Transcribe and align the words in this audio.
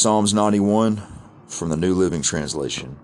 Psalms 0.00 0.32
91 0.32 1.02
from 1.48 1.70
the 1.70 1.76
New 1.76 1.92
Living 1.92 2.22
Translation. 2.22 2.96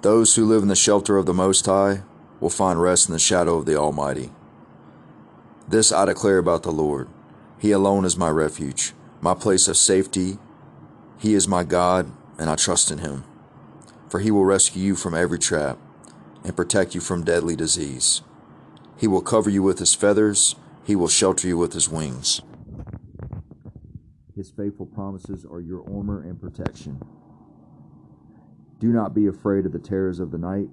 Those 0.00 0.34
who 0.34 0.44
live 0.44 0.62
in 0.62 0.68
the 0.68 0.74
shelter 0.74 1.18
of 1.18 1.24
the 1.24 1.32
Most 1.32 1.64
High 1.66 2.02
will 2.40 2.50
find 2.50 2.82
rest 2.82 3.08
in 3.08 3.12
the 3.12 3.20
shadow 3.20 3.56
of 3.56 3.64
the 3.64 3.76
Almighty. 3.76 4.32
This 5.68 5.92
I 5.92 6.06
declare 6.06 6.38
about 6.38 6.64
the 6.64 6.72
Lord. 6.72 7.06
He 7.60 7.70
alone 7.70 8.04
is 8.04 8.16
my 8.16 8.28
refuge, 8.28 8.92
my 9.20 9.34
place 9.34 9.68
of 9.68 9.76
safety. 9.76 10.36
He 11.20 11.34
is 11.34 11.46
my 11.46 11.62
God, 11.62 12.10
and 12.40 12.50
I 12.50 12.56
trust 12.56 12.90
in 12.90 12.98
him. 12.98 13.22
For 14.08 14.18
he 14.18 14.32
will 14.32 14.44
rescue 14.44 14.82
you 14.82 14.96
from 14.96 15.14
every 15.14 15.38
trap 15.38 15.78
and 16.42 16.56
protect 16.56 16.96
you 16.96 17.00
from 17.00 17.22
deadly 17.22 17.54
disease. 17.54 18.20
He 18.96 19.06
will 19.06 19.22
cover 19.22 19.48
you 19.48 19.62
with 19.62 19.78
his 19.78 19.94
feathers, 19.94 20.56
he 20.82 20.96
will 20.96 21.06
shelter 21.06 21.46
you 21.46 21.56
with 21.56 21.72
his 21.72 21.88
wings. 21.88 22.42
His 24.42 24.50
faithful 24.50 24.86
promises 24.86 25.46
are 25.48 25.60
your 25.60 25.88
armor 25.96 26.22
and 26.22 26.40
protection. 26.40 27.00
Do 28.80 28.88
not 28.88 29.14
be 29.14 29.28
afraid 29.28 29.66
of 29.66 29.72
the 29.72 29.78
terrors 29.78 30.18
of 30.18 30.32
the 30.32 30.38
night, 30.38 30.66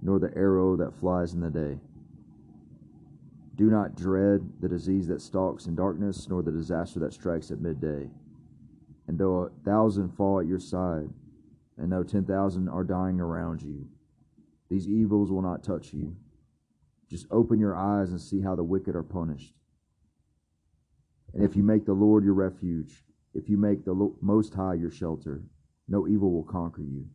nor 0.00 0.18
the 0.18 0.36
arrow 0.36 0.74
that 0.74 0.98
flies 0.98 1.32
in 1.32 1.38
the 1.38 1.48
day. 1.48 1.78
Do 3.54 3.70
not 3.70 3.94
dread 3.94 4.40
the 4.58 4.68
disease 4.68 5.06
that 5.06 5.22
stalks 5.22 5.66
in 5.66 5.76
darkness, 5.76 6.28
nor 6.28 6.42
the 6.42 6.50
disaster 6.50 6.98
that 6.98 7.12
strikes 7.12 7.52
at 7.52 7.60
midday. 7.60 8.10
And 9.06 9.16
though 9.16 9.42
a 9.42 9.50
thousand 9.64 10.08
fall 10.16 10.40
at 10.40 10.48
your 10.48 10.58
side, 10.58 11.08
and 11.78 11.92
though 11.92 12.02
ten 12.02 12.24
thousand 12.24 12.68
are 12.68 12.82
dying 12.82 13.20
around 13.20 13.62
you, 13.62 13.86
these 14.68 14.88
evils 14.88 15.30
will 15.30 15.42
not 15.42 15.62
touch 15.62 15.92
you. 15.92 16.16
Just 17.08 17.28
open 17.30 17.60
your 17.60 17.76
eyes 17.76 18.10
and 18.10 18.20
see 18.20 18.40
how 18.40 18.56
the 18.56 18.64
wicked 18.64 18.96
are 18.96 19.04
punished. 19.04 19.54
And 21.32 21.44
if 21.44 21.54
you 21.54 21.62
make 21.62 21.86
the 21.86 21.92
Lord 21.92 22.24
your 22.24 22.34
refuge, 22.34 23.04
if 23.34 23.48
you 23.48 23.56
make 23.56 23.84
the 23.84 24.12
Most 24.20 24.54
High 24.54 24.74
your 24.74 24.90
shelter, 24.90 25.42
no 25.88 26.06
evil 26.06 26.32
will 26.32 26.44
conquer 26.44 26.82
you. 26.82 27.06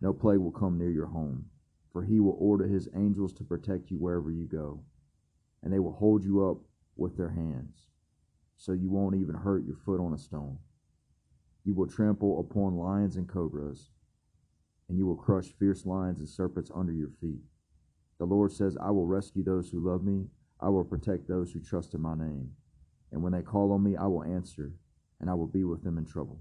No 0.00 0.12
plague 0.12 0.38
will 0.38 0.50
come 0.50 0.78
near 0.78 0.90
your 0.90 1.06
home, 1.06 1.46
for 1.92 2.02
he 2.02 2.20
will 2.20 2.36
order 2.38 2.66
his 2.66 2.88
angels 2.94 3.32
to 3.34 3.44
protect 3.44 3.90
you 3.90 3.98
wherever 3.98 4.30
you 4.30 4.46
go, 4.46 4.82
and 5.62 5.72
they 5.72 5.78
will 5.78 5.92
hold 5.92 6.24
you 6.24 6.48
up 6.48 6.58
with 6.96 7.16
their 7.16 7.30
hands, 7.30 7.86
so 8.56 8.72
you 8.72 8.90
won't 8.90 9.16
even 9.16 9.34
hurt 9.34 9.64
your 9.64 9.76
foot 9.76 10.00
on 10.00 10.12
a 10.12 10.18
stone. 10.18 10.58
You 11.64 11.74
will 11.74 11.86
trample 11.86 12.40
upon 12.40 12.76
lions 12.76 13.16
and 13.16 13.28
cobras, 13.28 13.90
and 14.88 14.98
you 14.98 15.06
will 15.06 15.16
crush 15.16 15.46
fierce 15.58 15.86
lions 15.86 16.18
and 16.18 16.28
serpents 16.28 16.70
under 16.74 16.92
your 16.92 17.10
feet. 17.20 17.42
The 18.18 18.26
Lord 18.26 18.52
says, 18.52 18.76
I 18.80 18.90
will 18.90 19.06
rescue 19.06 19.44
those 19.44 19.70
who 19.70 19.86
love 19.86 20.02
me, 20.02 20.26
I 20.60 20.68
will 20.68 20.84
protect 20.84 21.28
those 21.28 21.52
who 21.52 21.60
trust 21.60 21.94
in 21.94 22.02
my 22.02 22.14
name. 22.14 22.52
And 23.12 23.22
when 23.22 23.32
they 23.32 23.42
call 23.42 23.72
on 23.72 23.82
me, 23.82 23.96
I 23.96 24.06
will 24.06 24.24
answer, 24.24 24.72
and 25.20 25.30
I 25.30 25.34
will 25.34 25.46
be 25.46 25.64
with 25.64 25.84
them 25.84 25.98
in 25.98 26.06
trouble. 26.06 26.40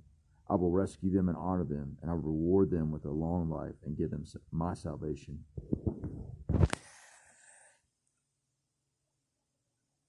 I 0.49 0.55
will 0.55 0.71
rescue 0.71 1.11
them 1.11 1.29
and 1.29 1.37
honor 1.37 1.63
them, 1.63 1.97
and 2.01 2.09
I 2.09 2.13
will 2.13 2.21
reward 2.21 2.71
them 2.71 2.91
with 2.91 3.05
a 3.05 3.11
long 3.11 3.49
life 3.49 3.75
and 3.85 3.97
give 3.97 4.09
them 4.09 4.25
my 4.51 4.73
salvation. 4.73 5.43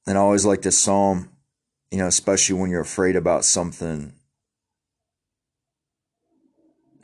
And 0.06 0.16
I 0.16 0.20
always 0.20 0.46
like 0.46 0.62
this 0.62 0.78
psalm, 0.78 1.30
you 1.90 1.98
know, 1.98 2.06
especially 2.06 2.58
when 2.58 2.70
you're 2.70 2.80
afraid 2.80 3.16
about 3.16 3.44
something. 3.44 4.14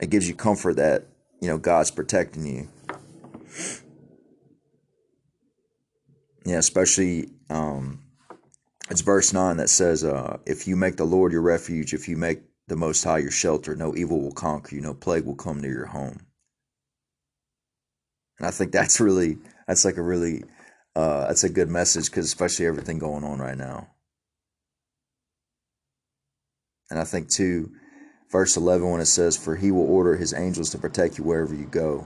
It 0.01 0.09
gives 0.09 0.27
you 0.27 0.35
comfort 0.35 0.77
that, 0.77 1.05
you 1.39 1.47
know, 1.47 1.57
God's 1.57 1.91
protecting 1.91 2.45
you. 2.45 2.69
Yeah, 6.45 6.57
especially 6.57 7.29
um, 7.49 8.06
it's 8.89 9.01
verse 9.01 9.33
9 9.33 9.57
that 9.57 9.69
says, 9.69 10.03
uh, 10.03 10.37
If 10.45 10.67
you 10.67 10.75
make 10.75 10.97
the 10.97 11.05
Lord 11.05 11.31
your 11.31 11.41
refuge, 11.41 11.93
if 11.93 12.07
you 12.07 12.17
make 12.17 12.41
the 12.67 12.75
Most 12.75 13.03
High 13.03 13.19
your 13.19 13.31
shelter. 13.31 13.75
No 13.75 13.95
evil 13.95 14.21
will 14.21 14.33
conquer 14.33 14.75
you. 14.75 14.81
No 14.81 14.93
plague 14.93 15.25
will 15.25 15.35
come 15.35 15.59
near 15.59 15.71
your 15.71 15.85
home. 15.87 16.25
And 18.37 18.47
I 18.47 18.51
think 18.51 18.71
that's 18.71 18.99
really, 18.99 19.37
that's 19.67 19.85
like 19.85 19.97
a 19.97 20.01
really, 20.01 20.43
uh, 20.95 21.27
that's 21.27 21.43
a 21.43 21.49
good 21.49 21.69
message 21.69 22.05
because 22.05 22.25
especially 22.25 22.67
everything 22.67 22.99
going 22.99 23.23
on 23.23 23.39
right 23.39 23.57
now. 23.57 23.89
And 26.89 26.99
I 26.99 27.03
think 27.03 27.29
too, 27.29 27.71
verse 28.31 28.55
11 28.55 28.89
when 28.89 29.01
it 29.01 29.05
says, 29.05 29.37
For 29.37 29.55
he 29.55 29.71
will 29.71 29.89
order 29.89 30.15
his 30.15 30.33
angels 30.33 30.69
to 30.71 30.77
protect 30.77 31.17
you 31.17 31.23
wherever 31.23 31.55
you 31.55 31.65
go. 31.65 32.05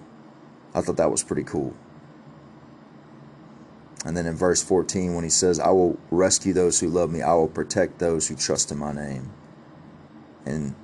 I 0.73 0.81
thought 0.81 0.97
that 0.97 1.11
was 1.11 1.23
pretty 1.23 1.43
cool. 1.43 1.75
And 4.05 4.17
then 4.17 4.25
in 4.25 4.35
verse 4.35 4.63
14, 4.63 5.13
when 5.13 5.23
he 5.23 5.29
says, 5.29 5.59
I 5.59 5.69
will 5.69 5.99
rescue 6.09 6.53
those 6.53 6.79
who 6.79 6.89
love 6.89 7.11
me, 7.11 7.21
I 7.21 7.33
will 7.33 7.47
protect 7.47 7.99
those 7.99 8.27
who 8.27 8.35
trust 8.35 8.71
in 8.71 8.79
my 8.79 8.91
name 8.91 9.31
and 10.45 10.75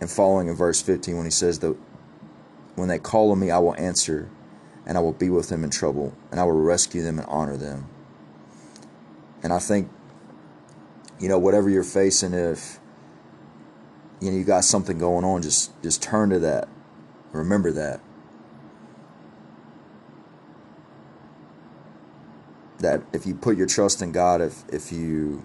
and 0.00 0.10
following 0.10 0.48
in 0.48 0.54
verse 0.54 0.80
15 0.80 1.16
when 1.16 1.26
he 1.26 1.30
says 1.30 1.58
that 1.58 1.76
when 2.76 2.88
they 2.88 2.98
call 2.98 3.32
on 3.32 3.40
me 3.40 3.50
I 3.50 3.58
will 3.58 3.74
answer 3.76 4.30
and 4.86 4.96
I 4.96 5.00
will 5.00 5.12
be 5.12 5.28
with 5.28 5.48
them 5.48 5.64
in 5.64 5.70
trouble 5.70 6.14
and 6.30 6.38
I 6.40 6.44
will 6.44 6.52
rescue 6.52 7.02
them 7.02 7.18
and 7.18 7.28
honor 7.28 7.56
them. 7.56 7.88
And 9.42 9.52
I 9.52 9.58
think 9.58 9.90
you 11.18 11.28
know 11.28 11.38
whatever 11.38 11.68
you're 11.68 11.82
facing 11.82 12.32
if 12.32 12.78
you 14.20 14.30
know 14.30 14.36
you 14.36 14.44
got 14.44 14.64
something 14.64 14.98
going 14.98 15.24
on 15.24 15.42
just 15.42 15.80
just 15.82 16.02
turn 16.02 16.30
to 16.30 16.38
that. 16.40 16.68
Remember 17.32 17.72
that. 17.72 18.00
That 22.78 23.02
if 23.12 23.26
you 23.26 23.34
put 23.34 23.56
your 23.56 23.66
trust 23.66 24.02
in 24.02 24.12
God 24.12 24.40
if 24.40 24.62
if 24.68 24.92
you 24.92 25.44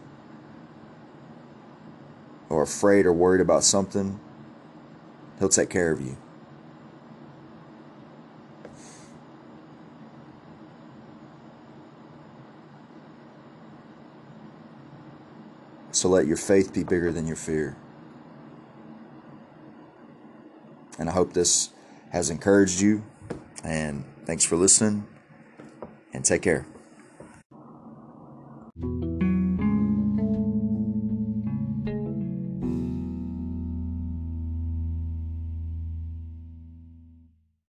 are 2.49 2.61
afraid 2.61 3.05
or 3.05 3.13
worried 3.13 3.41
about 3.41 3.63
something, 3.63 4.19
He'll 5.39 5.49
take 5.49 5.69
care 5.69 5.91
of 5.91 5.99
you. 5.99 6.17
So 15.91 16.09
let 16.09 16.27
your 16.27 16.37
faith 16.37 16.73
be 16.73 16.83
bigger 16.83 17.11
than 17.11 17.27
your 17.27 17.35
fear. 17.35 17.77
And 20.99 21.09
I 21.09 21.13
hope 21.13 21.33
this 21.33 21.69
has 22.11 22.29
encouraged 22.29 22.81
you. 22.81 23.03
And 23.63 24.03
thanks 24.25 24.43
for 24.43 24.57
listening. 24.57 25.07
And 26.13 26.25
take 26.25 26.41
care. 26.41 26.65